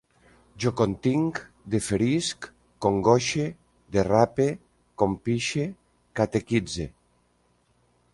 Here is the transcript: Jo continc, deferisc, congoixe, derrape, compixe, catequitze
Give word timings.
Jo 0.63 0.69
continc, 0.79 1.41
deferisc, 1.73 2.47
congoixe, 2.85 3.45
derrape, 3.97 4.47
compixe, 5.03 5.67
catequitze 6.21 6.89